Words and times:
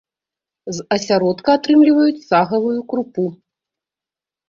З 0.77 0.85
асяродка 0.95 1.49
атрымліваюць 1.59 2.25
сагавую 2.29 2.75
крупу. 2.91 3.31